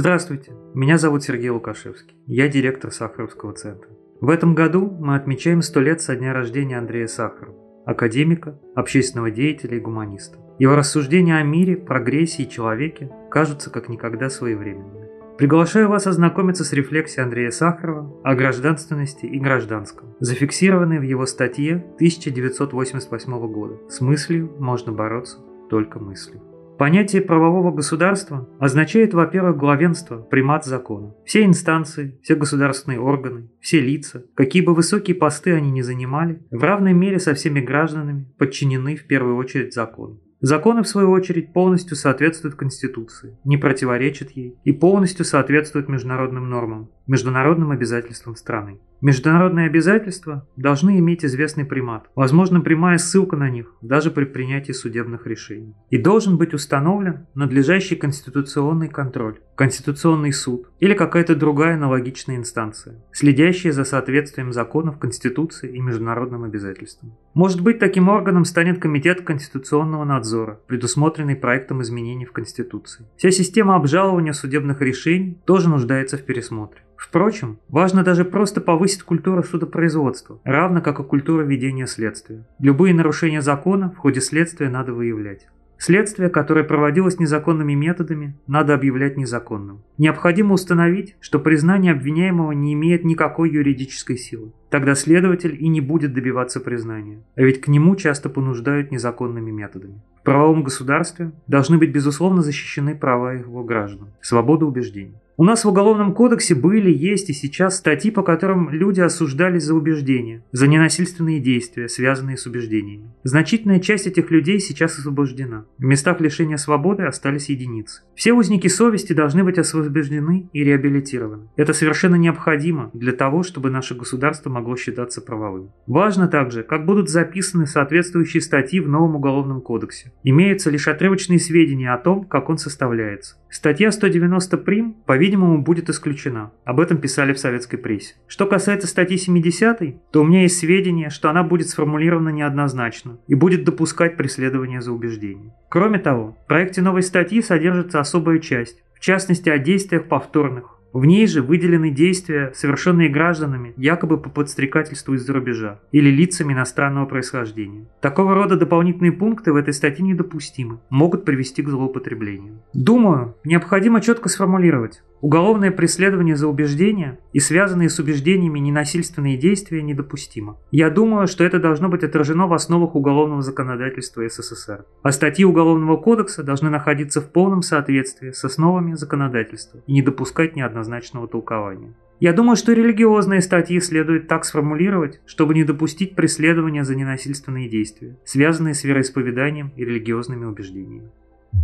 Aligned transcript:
Здравствуйте, 0.00 0.52
меня 0.74 0.96
зовут 0.96 1.24
Сергей 1.24 1.50
Лукашевский, 1.50 2.14
я 2.28 2.46
директор 2.46 2.92
Сахаровского 2.92 3.52
центра. 3.52 3.90
В 4.20 4.30
этом 4.30 4.54
году 4.54 4.88
мы 4.88 5.16
отмечаем 5.16 5.60
100 5.60 5.80
лет 5.80 6.00
со 6.00 6.14
дня 6.14 6.32
рождения 6.32 6.78
Андрея 6.78 7.08
Сахарова, 7.08 7.58
академика, 7.84 8.60
общественного 8.76 9.32
деятеля 9.32 9.76
и 9.76 9.80
гуманиста. 9.80 10.38
Его 10.60 10.76
рассуждения 10.76 11.34
о 11.34 11.42
мире, 11.42 11.76
прогрессе 11.76 12.44
и 12.44 12.48
человеке 12.48 13.10
кажутся 13.28 13.70
как 13.70 13.88
никогда 13.88 14.30
своевременными. 14.30 15.08
Приглашаю 15.36 15.88
вас 15.88 16.06
ознакомиться 16.06 16.62
с 16.62 16.72
рефлексией 16.72 17.24
Андрея 17.24 17.50
Сахарова 17.50 18.22
о 18.22 18.36
гражданственности 18.36 19.26
и 19.26 19.40
гражданском, 19.40 20.14
зафиксированной 20.20 21.00
в 21.00 21.02
его 21.02 21.26
статье 21.26 21.74
1988 21.96 23.52
года 23.52 23.80
«С 23.88 24.00
мыслью 24.00 24.48
можно 24.60 24.92
бороться 24.92 25.38
только 25.68 25.98
мыслью». 25.98 26.40
Понятие 26.78 27.22
правового 27.22 27.72
государства 27.72 28.48
означает, 28.60 29.12
во-первых, 29.12 29.56
главенство, 29.56 30.18
примат 30.18 30.64
закона. 30.64 31.12
Все 31.26 31.44
инстанции, 31.44 32.20
все 32.22 32.36
государственные 32.36 33.00
органы, 33.00 33.50
все 33.60 33.80
лица, 33.80 34.22
какие 34.36 34.62
бы 34.62 34.74
высокие 34.74 35.16
посты 35.16 35.54
они 35.54 35.72
ни 35.72 35.80
занимали, 35.80 36.40
в 36.52 36.62
равной 36.62 36.92
мере 36.92 37.18
со 37.18 37.34
всеми 37.34 37.58
гражданами 37.58 38.32
подчинены 38.38 38.94
в 38.94 39.08
первую 39.08 39.36
очередь 39.36 39.74
закону. 39.74 40.20
Законы, 40.40 40.84
в 40.84 40.88
свою 40.88 41.10
очередь, 41.10 41.52
полностью 41.52 41.96
соответствуют 41.96 42.54
Конституции, 42.54 43.36
не 43.44 43.56
противоречат 43.56 44.30
ей 44.30 44.56
и 44.62 44.70
полностью 44.70 45.24
соответствуют 45.24 45.88
международным 45.88 46.48
нормам, 46.48 46.92
международным 47.08 47.72
обязательствам 47.72 48.36
страны. 48.36 48.78
Международные 49.00 49.66
обязательства 49.66 50.48
должны 50.56 50.98
иметь 50.98 51.24
известный 51.24 51.64
примат, 51.64 52.08
возможно 52.16 52.60
прямая 52.60 52.98
ссылка 52.98 53.36
на 53.36 53.48
них 53.48 53.72
даже 53.80 54.10
при 54.10 54.24
принятии 54.24 54.72
судебных 54.72 55.26
решений. 55.26 55.76
И 55.90 55.98
должен 55.98 56.36
быть 56.36 56.52
установлен 56.52 57.26
надлежащий 57.34 57.94
конституционный 57.94 58.88
контроль, 58.88 59.38
Конституционный 59.54 60.32
суд 60.32 60.68
или 60.80 60.94
какая-то 60.94 61.36
другая 61.36 61.74
аналогичная 61.74 62.36
инстанция, 62.36 62.96
следящая 63.12 63.72
за 63.72 63.84
соответствием 63.84 64.52
законов 64.52 64.98
Конституции 64.98 65.76
и 65.76 65.80
международным 65.80 66.42
обязательствам. 66.42 67.16
Может 67.34 67.60
быть, 67.60 67.78
таким 67.78 68.08
органом 68.08 68.44
станет 68.44 68.80
Комитет 68.80 69.22
Конституционного 69.22 70.04
надзора, 70.04 70.60
предусмотренный 70.66 71.36
проектом 71.36 71.82
изменений 71.82 72.24
в 72.24 72.32
Конституции. 72.32 73.06
Вся 73.16 73.30
система 73.30 73.76
обжалования 73.76 74.32
судебных 74.32 74.80
решений 74.80 75.38
тоже 75.46 75.68
нуждается 75.68 76.18
в 76.18 76.24
пересмотре. 76.24 76.82
Впрочем, 76.98 77.58
важно 77.68 78.02
даже 78.02 78.24
просто 78.24 78.60
повысить 78.60 79.04
культуру 79.04 79.44
судопроизводства, 79.44 80.40
равно 80.42 80.82
как 80.82 80.98
и 80.98 81.04
культуру 81.04 81.46
ведения 81.46 81.86
следствия. 81.86 82.44
Любые 82.58 82.92
нарушения 82.92 83.40
закона 83.40 83.90
в 83.90 83.98
ходе 83.98 84.20
следствия 84.20 84.68
надо 84.68 84.92
выявлять. 84.92 85.46
Следствие, 85.78 86.28
которое 86.28 86.64
проводилось 86.64 87.20
незаконными 87.20 87.74
методами, 87.74 88.36
надо 88.48 88.74
объявлять 88.74 89.16
незаконным. 89.16 89.84
Необходимо 89.96 90.54
установить, 90.54 91.14
что 91.20 91.38
признание 91.38 91.92
обвиняемого 91.92 92.50
не 92.50 92.74
имеет 92.74 93.04
никакой 93.04 93.50
юридической 93.50 94.18
силы. 94.18 94.52
Тогда 94.70 94.94
следователь 94.94 95.56
и 95.58 95.68
не 95.68 95.80
будет 95.80 96.12
добиваться 96.12 96.60
признания, 96.60 97.22
а 97.36 97.42
ведь 97.42 97.60
к 97.60 97.68
нему 97.68 97.96
часто 97.96 98.28
понуждают 98.28 98.90
незаконными 98.90 99.50
методами. 99.50 100.00
В 100.20 100.22
правовом 100.24 100.62
государстве 100.62 101.32
должны 101.46 101.78
быть 101.78 101.90
безусловно 101.90 102.42
защищены 102.42 102.94
права 102.94 103.32
его 103.32 103.64
граждан, 103.64 104.08
свобода 104.20 104.66
убеждений. 104.66 105.16
У 105.40 105.44
нас 105.44 105.64
в 105.64 105.68
Уголовном 105.68 106.14
кодексе 106.14 106.56
были, 106.56 106.90
есть 106.90 107.30
и 107.30 107.32
сейчас 107.32 107.76
статьи, 107.76 108.10
по 108.10 108.24
которым 108.24 108.70
люди 108.70 109.00
осуждались 109.00 109.62
за 109.62 109.76
убеждения, 109.76 110.42
за 110.50 110.66
ненасильственные 110.66 111.38
действия, 111.38 111.88
связанные 111.88 112.36
с 112.36 112.44
убеждениями. 112.46 113.12
Значительная 113.22 113.78
часть 113.78 114.08
этих 114.08 114.32
людей 114.32 114.58
сейчас 114.58 114.98
освобождена. 114.98 115.64
В 115.78 115.84
местах 115.84 116.20
лишения 116.20 116.56
свободы 116.56 117.04
остались 117.04 117.50
единицы. 117.50 118.02
Все 118.16 118.32
узники 118.32 118.66
совести 118.66 119.12
должны 119.12 119.44
быть 119.44 119.58
освобождены 119.58 120.48
и 120.52 120.64
реабилитированы. 120.64 121.46
Это 121.54 121.72
совершенно 121.72 122.16
необходимо 122.16 122.90
для 122.92 123.12
того, 123.12 123.44
чтобы 123.44 123.70
наше 123.70 123.94
государство 123.94 124.50
могло 124.58 124.76
считаться 124.76 125.20
правовым. 125.20 125.70
Важно 125.86 126.26
также, 126.26 126.64
как 126.64 126.84
будут 126.84 127.08
записаны 127.08 127.66
соответствующие 127.66 128.40
статьи 128.40 128.80
в 128.80 128.88
новом 128.88 129.16
Уголовном 129.16 129.60
кодексе. 129.60 130.12
Имеются 130.24 130.70
лишь 130.70 130.88
отрывочные 130.88 131.38
сведения 131.38 131.92
о 131.92 131.98
том, 131.98 132.24
как 132.24 132.50
он 132.50 132.58
составляется. 132.58 133.36
Статья 133.50 133.92
190 133.92 134.58
прим, 134.58 134.94
по-видимому, 135.06 135.62
будет 135.62 135.88
исключена. 135.88 136.50
Об 136.64 136.80
этом 136.80 136.98
писали 136.98 137.32
в 137.32 137.38
советской 137.38 137.76
прессе. 137.76 138.16
Что 138.26 138.46
касается 138.46 138.88
статьи 138.88 139.16
70, 139.16 140.10
то 140.10 140.22
у 140.22 140.24
меня 140.24 140.42
есть 140.42 140.58
сведения, 140.58 141.08
что 141.08 141.30
она 141.30 141.44
будет 141.44 141.68
сформулирована 141.68 142.30
неоднозначно 142.30 143.18
и 143.28 143.34
будет 143.34 143.64
допускать 143.64 144.16
преследование 144.16 144.80
за 144.80 144.92
убеждение. 144.92 145.54
Кроме 145.70 145.98
того, 145.98 146.36
в 146.44 146.48
проекте 146.48 146.82
новой 146.82 147.02
статьи 147.02 147.40
содержится 147.40 148.00
особая 148.00 148.38
часть, 148.38 148.82
в 148.94 149.00
частности 149.00 149.48
о 149.48 149.58
действиях 149.58 150.08
повторных, 150.08 150.77
в 150.92 151.04
ней 151.04 151.26
же 151.26 151.42
выделены 151.42 151.90
действия, 151.90 152.52
совершенные 152.54 153.08
гражданами 153.08 153.74
якобы 153.76 154.18
по 154.18 154.30
подстрекательству 154.30 155.14
из-за 155.14 155.32
рубежа 155.32 155.80
или 155.92 156.10
лицами 156.10 156.52
иностранного 156.52 157.06
происхождения. 157.06 157.86
Такого 158.00 158.34
рода 158.34 158.56
дополнительные 158.56 159.12
пункты 159.12 159.52
в 159.52 159.56
этой 159.56 159.74
статье 159.74 160.04
недопустимы, 160.04 160.80
могут 160.90 161.24
привести 161.24 161.62
к 161.62 161.68
злоупотреблению. 161.68 162.62
Думаю, 162.72 163.34
необходимо 163.44 164.00
четко 164.00 164.28
сформулировать, 164.28 165.02
Уголовное 165.20 165.72
преследование 165.72 166.36
за 166.36 166.46
убеждения 166.46 167.18
и 167.32 167.40
связанные 167.40 167.88
с 167.88 167.98
убеждениями 167.98 168.60
ненасильственные 168.60 169.36
действия 169.36 169.82
недопустимо. 169.82 170.58
Я 170.70 170.90
думаю, 170.90 171.26
что 171.26 171.42
это 171.42 171.58
должно 171.58 171.88
быть 171.88 172.04
отражено 172.04 172.46
в 172.46 172.52
основах 172.52 172.94
уголовного 172.94 173.42
законодательства 173.42 174.28
СССР. 174.28 174.84
А 175.02 175.10
статьи 175.12 175.44
Уголовного 175.44 175.96
кодекса 175.96 176.44
должны 176.44 176.70
находиться 176.70 177.20
в 177.20 177.32
полном 177.32 177.62
соответствии 177.62 178.30
с 178.30 178.44
основами 178.44 178.94
законодательства 178.94 179.80
и 179.86 179.92
не 179.92 180.02
допускать 180.02 180.54
неоднозначного 180.54 181.26
толкования. 181.26 181.94
Я 182.20 182.32
думаю, 182.32 182.56
что 182.56 182.72
религиозные 182.72 183.40
статьи 183.40 183.80
следует 183.80 184.28
так 184.28 184.44
сформулировать, 184.44 185.20
чтобы 185.26 185.54
не 185.54 185.64
допустить 185.64 186.14
преследования 186.14 186.84
за 186.84 186.94
ненасильственные 186.94 187.68
действия, 187.68 188.18
связанные 188.24 188.74
с 188.74 188.84
вероисповеданием 188.84 189.72
и 189.76 189.84
религиозными 189.84 190.44
убеждениями. 190.44 191.10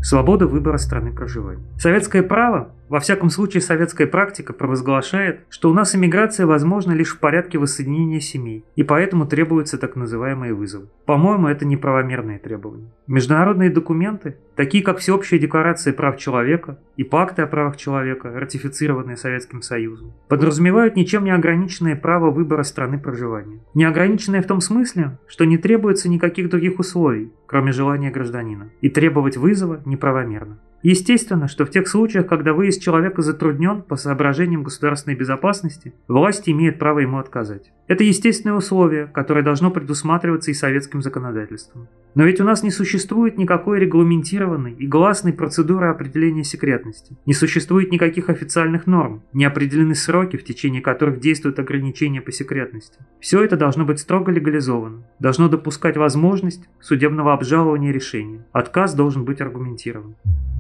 Свобода 0.03 0.47
выбора 0.47 0.78
страны 0.78 1.12
проживания. 1.12 1.65
Советское 1.78 2.22
право 2.22 2.72
во 2.94 3.00
всяком 3.00 3.28
случае, 3.28 3.60
советская 3.60 4.06
практика 4.06 4.53
провозглашает, 4.53 5.41
что 5.49 5.69
у 5.69 5.75
нас 5.75 5.97
иммиграция 5.97 6.47
возможна 6.47 6.93
лишь 6.93 7.16
в 7.16 7.19
порядке 7.19 7.59
воссоединения 7.59 8.21
семей, 8.21 8.65
и 8.77 8.84
поэтому 8.84 9.27
требуются 9.27 9.78
так 9.78 9.97
называемые 9.97 10.55
вызовы. 10.55 10.87
По-моему, 11.04 11.49
это 11.49 11.66
неправомерные 11.66 12.38
требования. 12.38 12.93
Международные 13.09 13.71
документы, 13.71 14.37
такие 14.54 14.84
как 14.84 14.99
Всеобщая 14.99 15.41
декларация 15.41 15.93
прав 15.93 16.19
человека 16.19 16.78
и 16.97 17.03
пакты 17.03 17.43
о 17.43 17.49
правах 17.49 17.77
человека, 17.77 18.31
ратифицированные 18.33 19.16
Советским 19.16 19.60
Союзом, 19.60 20.12
подразумевают 20.28 20.94
ничем 20.94 21.25
не 21.25 21.33
ограниченное 21.33 21.97
право 21.97 22.31
выбора 22.31 22.62
страны 22.62 23.00
проживания. 23.00 23.59
Неограниченное 23.75 24.41
в 24.41 24.47
том 24.47 24.60
смысле, 24.60 25.19
что 25.27 25.44
не 25.47 25.59
требуется 25.59 26.09
никаких 26.09 26.49
других 26.49 26.78
условий, 26.78 27.33
кроме 27.47 27.72
желания 27.72 28.12
гражданина, 28.12 28.71
и 28.83 28.88
требовать 28.88 29.37
вызова 29.37 29.81
неправомерно. 29.84 30.60
Естественно, 30.84 31.49
что 31.49 31.65
в 31.65 31.71
тех 31.71 31.89
случаях, 31.89 32.27
когда 32.27 32.53
выезд 32.53 32.83
человека 32.83 33.22
затруднен 33.22 33.81
по 33.81 33.97
соображениям 33.97 34.65
государственной 34.65 35.17
безопасности, 35.17 35.95
власти 36.09 36.50
имеют 36.50 36.78
право 36.78 36.99
ему 36.99 37.19
отказать. 37.19 37.72
Это 37.87 38.05
естественное 38.05 38.55
условие, 38.55 39.06
которое 39.06 39.43
должно 39.43 39.71
предусматриваться 39.71 40.50
и 40.50 40.55
советским 40.55 41.00
законодательством. 41.00 41.89
Но 42.15 42.25
ведь 42.25 42.39
у 42.43 42.45
нас 42.45 42.62
не 42.62 42.71
существует 42.71 43.39
никакой 43.39 43.81
регламентированной 43.81 44.75
и 44.75 44.87
гласной 44.87 45.33
процедуры 45.33 45.89
определения 45.89 46.45
секретности. 46.45 47.16
Не 47.25 47.33
существует 47.33 47.91
никаких 47.91 48.28
официальных 48.28 48.87
норм, 48.87 49.22
не 49.33 49.47
определены 49.47 49.95
сроки, 49.95 50.37
в 50.37 50.45
течение 50.45 50.83
которых 50.83 51.19
действуют 51.19 51.59
ограничения 51.59 52.21
по 52.21 52.31
секретности. 52.31 52.99
Все 53.21 53.43
это 53.43 53.56
должно 53.56 53.87
быть 53.87 54.01
строго 54.01 54.31
легализовано, 54.31 55.06
должно 55.19 55.48
допускать 55.48 55.97
возможность 55.97 56.69
судебного 56.78 57.33
обжалования 57.33 57.91
решения. 57.91 58.45
Отказ 58.53 58.92
должен 58.92 59.25
быть 59.25 59.41
аргументирован. 59.41 60.15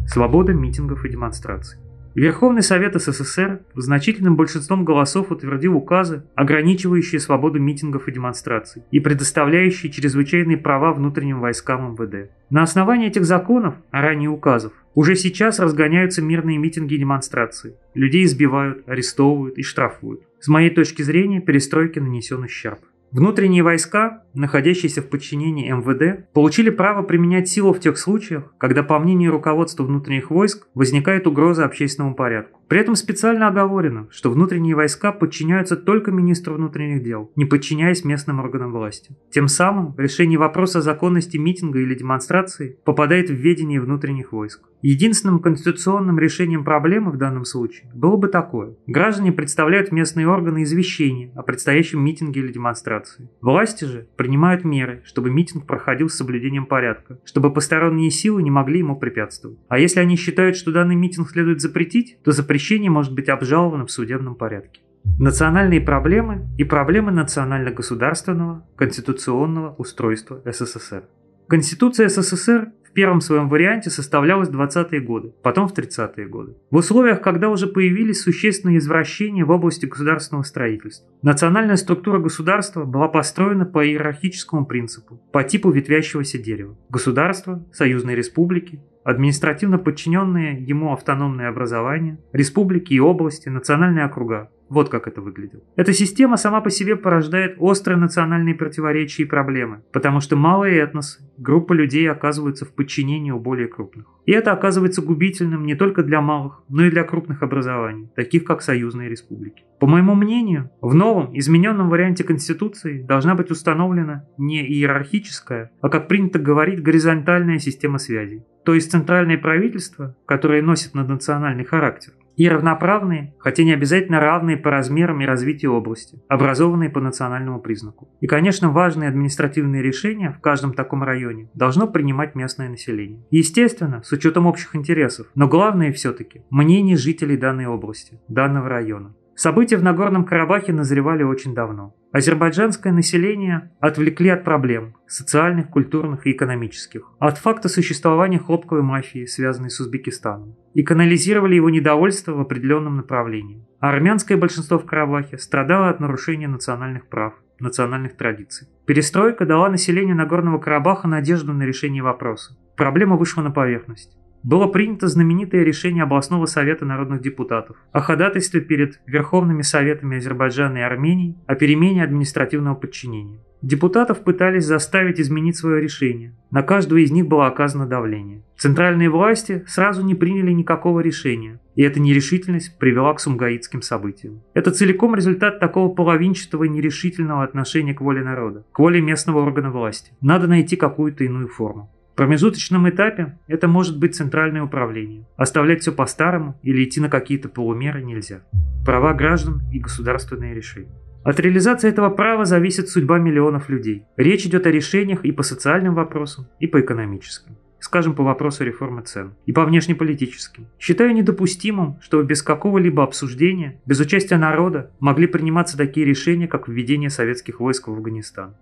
Свобода 0.06 0.52
митингов 0.52 1.04
и 1.04 1.08
демонстраций. 1.08 1.78
Верховный 2.14 2.62
Совет 2.62 2.94
СССР 2.94 3.62
значительным 3.74 4.36
большинством 4.36 4.84
голосов 4.84 5.32
утвердил 5.32 5.74
указы, 5.74 6.22
ограничивающие 6.36 7.18
свободу 7.18 7.58
митингов 7.58 8.06
и 8.06 8.12
демонстраций 8.12 8.84
и 8.92 9.00
предоставляющие 9.00 9.90
чрезвычайные 9.90 10.56
права 10.56 10.92
внутренним 10.92 11.40
войскам 11.40 11.94
МВД. 11.94 12.30
На 12.50 12.62
основании 12.62 13.08
этих 13.08 13.24
законов, 13.24 13.74
а 13.90 14.00
ранее 14.00 14.30
указов, 14.30 14.72
уже 14.94 15.16
сейчас 15.16 15.58
разгоняются 15.58 16.22
мирные 16.22 16.58
митинги 16.58 16.94
и 16.94 16.98
демонстрации. 16.98 17.74
Людей 17.94 18.24
избивают, 18.24 18.88
арестовывают 18.88 19.58
и 19.58 19.62
штрафуют. 19.62 20.22
С 20.38 20.46
моей 20.46 20.70
точки 20.70 21.02
зрения, 21.02 21.40
перестройке 21.40 22.00
нанесен 22.00 22.44
ущерб. 22.44 22.78
Внутренние 23.10 23.62
войска 23.62 24.23
находящиеся 24.34 25.02
в 25.02 25.08
подчинении 25.08 25.70
МВД, 25.70 26.32
получили 26.32 26.70
право 26.70 27.02
применять 27.02 27.48
силу 27.48 27.72
в 27.72 27.80
тех 27.80 27.98
случаях, 27.98 28.54
когда, 28.58 28.82
по 28.82 28.98
мнению 28.98 29.32
руководства 29.32 29.84
внутренних 29.84 30.30
войск, 30.30 30.66
возникает 30.74 31.26
угроза 31.26 31.64
общественному 31.64 32.14
порядку. 32.14 32.60
При 32.68 32.80
этом 32.80 32.96
специально 32.96 33.48
оговорено, 33.48 34.08
что 34.10 34.30
внутренние 34.30 34.74
войска 34.74 35.12
подчиняются 35.12 35.76
только 35.76 36.10
министру 36.10 36.54
внутренних 36.54 37.02
дел, 37.02 37.30
не 37.36 37.44
подчиняясь 37.44 38.04
местным 38.04 38.40
органам 38.40 38.72
власти. 38.72 39.16
Тем 39.30 39.48
самым 39.48 39.94
решение 39.98 40.38
вопроса 40.38 40.80
законности 40.80 41.36
митинга 41.36 41.78
или 41.78 41.94
демонстрации 41.94 42.78
попадает 42.84 43.28
в 43.28 43.34
ведение 43.34 43.80
внутренних 43.80 44.32
войск. 44.32 44.62
Единственным 44.86 45.38
конституционным 45.38 46.18
решением 46.18 46.62
проблемы 46.62 47.10
в 47.10 47.16
данном 47.16 47.46
случае 47.46 47.90
было 47.94 48.16
бы 48.16 48.28
такое. 48.28 48.74
Граждане 48.86 49.32
представляют 49.32 49.92
местные 49.92 50.28
органы 50.28 50.62
извещения 50.62 51.32
о 51.36 51.42
предстоящем 51.42 52.04
митинге 52.04 52.40
или 52.40 52.52
демонстрации. 52.52 53.30
Власти 53.40 53.86
же 53.86 54.08
принимают 54.24 54.64
меры, 54.64 55.02
чтобы 55.04 55.30
митинг 55.30 55.66
проходил 55.66 56.08
с 56.08 56.14
соблюдением 56.14 56.64
порядка, 56.64 57.18
чтобы 57.26 57.52
посторонние 57.52 58.10
силы 58.10 58.42
не 58.42 58.50
могли 58.50 58.78
ему 58.78 58.96
препятствовать. 58.96 59.58
А 59.68 59.78
если 59.78 60.00
они 60.00 60.16
считают, 60.16 60.56
что 60.56 60.72
данный 60.72 60.94
митинг 60.94 61.28
следует 61.28 61.60
запретить, 61.60 62.16
то 62.24 62.32
запрещение 62.32 62.90
может 62.90 63.12
быть 63.12 63.28
обжаловано 63.28 63.84
в 63.84 63.90
судебном 63.90 64.34
порядке. 64.34 64.80
Национальные 65.18 65.82
проблемы 65.82 66.48
и 66.56 66.64
проблемы 66.64 67.12
национально-государственного 67.12 68.66
конституционного 68.76 69.74
устройства 69.74 70.40
СССР. 70.46 71.04
Конституция 71.46 72.08
СССР 72.08 72.72
первом 72.94 73.20
своем 73.20 73.48
варианте 73.48 73.90
составлялась 73.90 74.48
в 74.48 74.58
20-е 74.58 75.00
годы, 75.00 75.34
потом 75.42 75.68
в 75.68 75.74
30-е 75.74 76.26
годы. 76.26 76.54
В 76.70 76.76
условиях, 76.76 77.20
когда 77.20 77.48
уже 77.50 77.66
появились 77.66 78.22
существенные 78.22 78.78
извращения 78.78 79.44
в 79.44 79.50
области 79.50 79.86
государственного 79.86 80.44
строительства. 80.44 81.06
Национальная 81.22 81.76
структура 81.76 82.18
государства 82.18 82.84
была 82.84 83.08
построена 83.08 83.66
по 83.66 83.86
иерархическому 83.86 84.64
принципу, 84.64 85.20
по 85.32 85.42
типу 85.44 85.70
ветвящегося 85.70 86.38
дерева. 86.38 86.78
Государство, 86.88 87.66
союзные 87.72 88.16
республики, 88.16 88.80
административно 89.04 89.78
подчиненные 89.78 90.60
ему 90.60 90.92
автономные 90.92 91.48
образования, 91.48 92.18
республики 92.32 92.94
и 92.94 93.00
области, 93.00 93.48
национальные 93.48 94.06
округа. 94.06 94.50
Вот 94.70 94.88
как 94.88 95.06
это 95.06 95.20
выглядело. 95.20 95.62
Эта 95.76 95.92
система 95.92 96.36
сама 96.36 96.60
по 96.62 96.70
себе 96.70 96.96
порождает 96.96 97.56
острые 97.58 97.98
национальные 97.98 98.54
противоречия 98.54 99.22
и 99.22 99.26
проблемы, 99.26 99.82
потому 99.92 100.20
что 100.20 100.36
малые 100.36 100.78
этносы, 100.78 101.22
группа 101.36 101.74
людей 101.74 102.10
оказываются 102.10 102.64
в 102.64 102.74
подчинении 102.74 103.30
у 103.30 103.38
более 103.38 103.68
крупных. 103.68 104.06
И 104.24 104.32
это 104.32 104.52
оказывается 104.52 105.02
губительным 105.02 105.66
не 105.66 105.74
только 105.74 106.02
для 106.02 106.22
малых, 106.22 106.62
но 106.68 106.86
и 106.86 106.90
для 106.90 107.04
крупных 107.04 107.42
образований, 107.42 108.08
таких 108.16 108.44
как 108.44 108.62
союзные 108.62 109.10
республики. 109.10 109.64
По 109.80 109.86
моему 109.86 110.14
мнению, 110.14 110.70
в 110.80 110.94
новом, 110.94 111.36
измененном 111.38 111.90
варианте 111.90 112.24
Конституции 112.24 113.02
должна 113.02 113.34
быть 113.34 113.50
установлена 113.50 114.24
не 114.38 114.64
иерархическая, 114.66 115.72
а, 115.82 115.90
как 115.90 116.08
принято 116.08 116.38
говорить, 116.38 116.82
горизонтальная 116.82 117.58
система 117.58 117.98
связей. 117.98 118.44
То 118.64 118.74
есть 118.74 118.90
центральное 118.90 119.38
правительство, 119.38 120.16
которое 120.26 120.62
носит 120.62 120.94
наднациональный 120.94 121.64
характер, 121.64 122.12
и 122.36 122.48
равноправные, 122.48 123.34
хотя 123.38 123.62
не 123.62 123.72
обязательно 123.72 124.20
равные 124.20 124.56
по 124.56 124.70
размерам 124.70 125.20
и 125.20 125.26
развитию 125.26 125.72
области, 125.72 126.20
образованные 126.28 126.90
по 126.90 127.00
национальному 127.00 127.60
признаку. 127.60 128.08
И, 128.20 128.26
конечно, 128.26 128.70
важные 128.70 129.08
административные 129.08 129.82
решения 129.82 130.30
в 130.30 130.40
каждом 130.40 130.74
таком 130.74 131.02
районе 131.02 131.48
должно 131.54 131.86
принимать 131.86 132.34
местное 132.34 132.68
население. 132.68 133.24
Естественно, 133.30 134.02
с 134.02 134.10
учетом 134.12 134.46
общих 134.46 134.74
интересов, 134.74 135.28
но 135.34 135.46
главное 135.48 135.92
все-таки 135.92 136.42
мнение 136.50 136.96
жителей 136.96 137.36
данной 137.36 137.66
области, 137.66 138.20
данного 138.28 138.68
района. 138.68 139.14
События 139.36 139.76
в 139.76 139.82
Нагорном 139.82 140.24
Карабахе 140.24 140.72
назревали 140.72 141.24
очень 141.24 141.54
давно. 141.54 141.94
Азербайджанское 142.12 142.92
население 142.92 143.72
отвлекли 143.80 144.28
от 144.28 144.44
проблем– 144.44 144.94
социальных, 145.08 145.70
культурных 145.70 146.26
и 146.26 146.30
экономических, 146.30 147.10
от 147.18 147.38
факта 147.38 147.68
существования 147.68 148.38
хлопковой 148.38 148.82
мафии, 148.82 149.26
связанной 149.26 149.70
с 149.70 149.80
Узбекистаном, 149.80 150.54
и 150.74 150.84
канализировали 150.84 151.56
его 151.56 151.68
недовольство 151.70 152.32
в 152.32 152.40
определенном 152.40 152.96
направлении. 152.96 153.66
А 153.80 153.88
армянское 153.88 154.36
большинство 154.36 154.78
в 154.78 154.86
Карабахе 154.86 155.36
страдало 155.36 155.88
от 155.88 155.98
нарушения 155.98 156.46
национальных 156.46 157.08
прав, 157.08 157.34
национальных 157.58 158.16
традиций. 158.16 158.68
Перестройка 158.86 159.46
дала 159.46 159.68
населению 159.68 160.14
Нагорного 160.14 160.58
Карабаха 160.58 161.08
надежду 161.08 161.52
на 161.52 161.64
решение 161.64 162.04
вопроса. 162.04 162.56
Проблема 162.76 163.16
вышла 163.16 163.42
на 163.42 163.50
поверхность 163.50 164.16
было 164.44 164.66
принято 164.66 165.08
знаменитое 165.08 165.64
решение 165.64 166.04
областного 166.04 166.46
совета 166.46 166.84
народных 166.84 167.22
депутатов 167.22 167.76
о 167.92 168.00
ходатайстве 168.00 168.60
перед 168.60 169.00
Верховными 169.06 169.62
Советами 169.62 170.18
Азербайджана 170.18 170.78
и 170.78 170.82
Армении 170.82 171.36
о 171.46 171.54
перемене 171.54 172.04
административного 172.04 172.74
подчинения. 172.74 173.40
Депутатов 173.62 174.22
пытались 174.22 174.66
заставить 174.66 175.18
изменить 175.18 175.56
свое 175.56 175.80
решение. 175.80 176.36
На 176.50 176.62
каждого 176.62 176.98
из 176.98 177.10
них 177.10 177.26
было 177.26 177.46
оказано 177.46 177.86
давление. 177.86 178.42
Центральные 178.58 179.08
власти 179.08 179.64
сразу 179.66 180.04
не 180.04 180.14
приняли 180.14 180.52
никакого 180.52 181.00
решения, 181.00 181.58
и 181.74 181.82
эта 181.82 181.98
нерешительность 181.98 182.78
привела 182.78 183.14
к 183.14 183.20
сумгаитским 183.20 183.80
событиям. 183.80 184.42
Это 184.52 184.70
целиком 184.70 185.14
результат 185.14 185.60
такого 185.60 185.88
половинчатого 185.94 186.64
и 186.64 186.68
нерешительного 186.68 187.42
отношения 187.42 187.94
к 187.94 188.02
воле 188.02 188.22
народа, 188.22 188.66
к 188.70 188.78
воле 188.78 189.00
местного 189.00 189.38
органа 189.40 189.70
власти. 189.70 190.12
Надо 190.20 190.46
найти 190.46 190.76
какую-то 190.76 191.24
иную 191.24 191.48
форму. 191.48 191.90
Промежуточном 192.16 192.88
этапе 192.88 193.38
это 193.48 193.66
может 193.66 193.98
быть 193.98 194.14
центральное 194.14 194.62
управление. 194.62 195.26
Оставлять 195.36 195.82
все 195.82 195.90
по-старому 195.90 196.58
или 196.62 196.84
идти 196.84 197.00
на 197.00 197.08
какие-то 197.08 197.48
полумеры 197.48 198.02
нельзя. 198.02 198.42
Права 198.86 199.14
граждан 199.14 199.62
и 199.72 199.80
государственные 199.80 200.54
решения. 200.54 200.94
От 201.24 201.40
реализации 201.40 201.88
этого 201.88 202.10
права 202.10 202.44
зависит 202.44 202.88
судьба 202.88 203.18
миллионов 203.18 203.68
людей. 203.68 204.04
Речь 204.16 204.46
идет 204.46 204.66
о 204.66 204.70
решениях 204.70 205.24
и 205.24 205.32
по 205.32 205.42
социальным 205.42 205.94
вопросам, 205.94 206.46
и 206.60 206.66
по 206.68 206.80
экономическим. 206.80 207.56
Скажем, 207.80 208.14
по 208.14 208.22
вопросу 208.22 208.64
реформы 208.64 209.02
цен. 209.02 209.34
И 209.44 209.52
по 209.52 209.64
внешнеполитическим. 209.64 210.68
Считаю 210.78 211.12
недопустимым, 211.14 211.98
чтобы 212.00 212.24
без 212.24 212.42
какого-либо 212.42 213.02
обсуждения, 213.02 213.80
без 213.86 214.00
участия 214.00 214.36
народа, 214.36 214.90
могли 215.00 215.26
приниматься 215.26 215.76
такие 215.76 216.06
решения, 216.06 216.46
как 216.46 216.68
введение 216.68 217.10
советских 217.10 217.58
войск 217.58 217.88
в 217.88 217.92
Афганистан. 217.92 218.54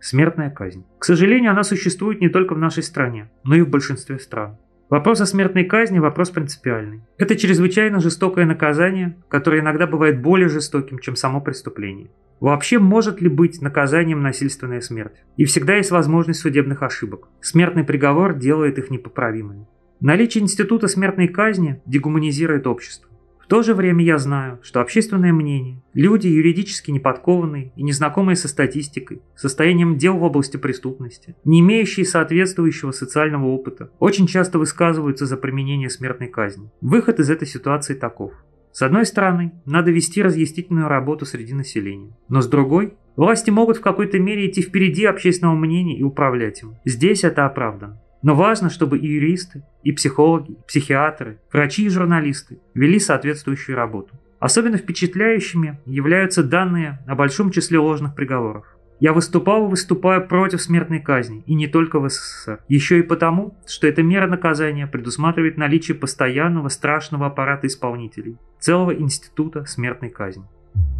Смертная 0.00 0.50
казнь. 0.50 0.86
К 0.98 1.04
сожалению, 1.04 1.50
она 1.50 1.62
существует 1.62 2.22
не 2.22 2.30
только 2.30 2.54
в 2.54 2.58
нашей 2.58 2.82
стране, 2.82 3.30
но 3.44 3.54
и 3.54 3.60
в 3.60 3.68
большинстве 3.68 4.18
стран. 4.18 4.56
Вопрос 4.88 5.20
о 5.20 5.26
смертной 5.26 5.64
казни– 5.64 5.98
вопрос 6.00 6.30
принципиальный. 6.30 7.02
Это 7.18 7.36
чрезвычайно 7.36 8.00
жестокое 8.00 8.46
наказание, 8.46 9.16
которое 9.28 9.60
иногда 9.60 9.86
бывает 9.86 10.20
более 10.20 10.48
жестоким, 10.48 10.98
чем 10.98 11.16
само 11.16 11.40
преступление. 11.40 12.10
Вообще 12.40 12.78
может 12.78 13.20
ли 13.20 13.28
быть 13.28 13.60
наказанием 13.60 14.22
насильственная 14.22 14.80
смерть? 14.80 15.22
И 15.36 15.44
всегда 15.44 15.76
есть 15.76 15.90
возможность 15.90 16.40
судебных 16.40 16.82
ошибок. 16.82 17.28
Смертный 17.42 17.84
приговор 17.84 18.34
делает 18.34 18.78
их 18.78 18.90
непоправимыми. 18.90 19.68
Наличие 20.00 20.42
института 20.42 20.88
смертной 20.88 21.28
казни 21.28 21.82
дегуманизирует 21.84 22.66
общество 22.66 23.09
то 23.50 23.64
же 23.64 23.74
время 23.74 24.04
я 24.04 24.16
знаю, 24.16 24.60
что 24.62 24.80
общественное 24.80 25.32
мнение, 25.32 25.82
люди 25.92 26.28
юридически 26.28 26.92
неподкованные 26.92 27.72
и 27.74 27.82
незнакомые 27.82 28.36
со 28.36 28.46
статистикой, 28.46 29.22
состоянием 29.34 29.96
дел 29.96 30.16
в 30.16 30.22
области 30.22 30.56
преступности, 30.56 31.34
не 31.44 31.58
имеющие 31.58 32.06
соответствующего 32.06 32.92
социального 32.92 33.46
опыта, 33.46 33.90
очень 33.98 34.28
часто 34.28 34.60
высказываются 34.60 35.26
за 35.26 35.36
применение 35.36 35.90
смертной 35.90 36.28
казни. 36.28 36.70
Выход 36.80 37.18
из 37.18 37.28
этой 37.28 37.48
ситуации 37.48 37.94
таков. 37.94 38.32
С 38.70 38.82
одной 38.82 39.04
стороны, 39.04 39.52
надо 39.66 39.90
вести 39.90 40.22
разъяснительную 40.22 40.86
работу 40.86 41.26
среди 41.26 41.52
населения, 41.52 42.16
но 42.28 42.42
с 42.42 42.46
другой, 42.46 42.94
власти 43.16 43.50
могут 43.50 43.78
в 43.78 43.82
какой-то 43.82 44.20
мере 44.20 44.48
идти 44.48 44.62
впереди 44.62 45.06
общественного 45.06 45.56
мнения 45.56 45.98
и 45.98 46.04
управлять 46.04 46.62
им. 46.62 46.76
Здесь 46.84 47.24
это 47.24 47.46
оправдано. 47.46 48.00
Но 48.22 48.34
важно, 48.34 48.68
чтобы 48.68 48.98
и 48.98 49.06
юристы, 49.06 49.64
и 49.82 49.92
психологи, 49.92 50.52
и 50.52 50.66
психиатры, 50.66 51.40
врачи 51.52 51.86
и 51.86 51.88
журналисты 51.88 52.60
вели 52.74 52.98
соответствующую 52.98 53.76
работу. 53.76 54.14
Особенно 54.38 54.76
впечатляющими 54.76 55.80
являются 55.86 56.42
данные 56.42 56.98
о 57.06 57.14
большом 57.14 57.50
числе 57.50 57.78
ложных 57.78 58.14
приговоров. 58.14 58.66
Я 59.00 59.14
выступал 59.14 59.66
и 59.66 59.70
выступаю 59.70 60.28
против 60.28 60.60
смертной 60.60 61.00
казни, 61.00 61.42
и 61.46 61.54
не 61.54 61.66
только 61.66 61.98
в 61.98 62.08
СССР. 62.10 62.60
Еще 62.68 62.98
и 62.98 63.02
потому, 63.02 63.58
что 63.66 63.86
эта 63.86 64.02
мера 64.02 64.26
наказания 64.26 64.86
предусматривает 64.86 65.56
наличие 65.56 65.96
постоянного 65.96 66.68
страшного 66.68 67.26
аппарата 67.26 67.66
исполнителей, 67.66 68.36
целого 68.58 68.94
института 68.94 69.64
смертной 69.64 70.10
казни. 70.10 70.44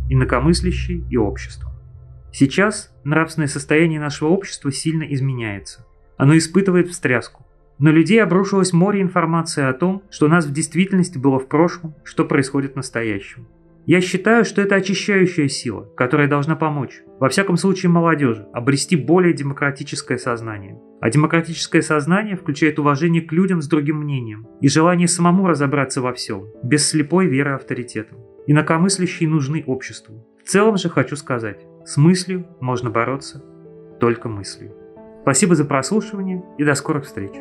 Инакомыслящие 0.08 1.04
и 1.10 1.18
общество. 1.18 1.70
Сейчас 2.32 2.94
нравственное 3.04 3.48
состояние 3.48 4.00
нашего 4.00 4.28
общества 4.30 4.72
сильно 4.72 5.02
изменяется. 5.02 5.84
Оно 6.20 6.36
испытывает 6.36 6.88
встряску. 6.88 7.46
На 7.78 7.88
людей 7.88 8.22
обрушилось 8.22 8.74
море 8.74 9.00
информации 9.00 9.64
о 9.64 9.72
том, 9.72 10.02
что 10.10 10.28
нас 10.28 10.44
в 10.44 10.52
действительности 10.52 11.16
было 11.16 11.38
в 11.38 11.48
прошлом, 11.48 11.94
что 12.04 12.26
происходит 12.26 12.74
в 12.74 12.76
настоящем. 12.76 13.48
Я 13.86 14.02
считаю, 14.02 14.44
что 14.44 14.60
это 14.60 14.74
очищающая 14.74 15.48
сила, 15.48 15.88
которая 15.96 16.28
должна 16.28 16.56
помочь, 16.56 17.00
во 17.18 17.30
всяком 17.30 17.56
случае 17.56 17.88
молодежи, 17.88 18.46
обрести 18.52 18.96
более 18.96 19.32
демократическое 19.32 20.18
сознание. 20.18 20.78
А 21.00 21.08
демократическое 21.08 21.80
сознание 21.80 22.36
включает 22.36 22.78
уважение 22.78 23.22
к 23.22 23.32
людям 23.32 23.62
с 23.62 23.66
другим 23.66 24.00
мнением 24.00 24.46
и 24.60 24.68
желание 24.68 25.08
самому 25.08 25.46
разобраться 25.46 26.02
во 26.02 26.12
всем, 26.12 26.48
без 26.62 26.86
слепой 26.86 27.28
веры 27.28 27.52
авторитетам. 27.52 28.18
Инакомыслящие 28.46 29.26
нужны 29.26 29.64
обществу. 29.66 30.26
В 30.44 30.46
целом 30.46 30.76
же 30.76 30.90
хочу 30.90 31.16
сказать, 31.16 31.64
с 31.86 31.96
мыслью 31.96 32.46
можно 32.60 32.90
бороться 32.90 33.42
только 33.98 34.28
мыслью. 34.28 34.74
Спасибо 35.22 35.54
за 35.54 35.64
прослушивание 35.64 36.42
и 36.58 36.64
до 36.64 36.74
скорых 36.74 37.04
встреч! 37.04 37.32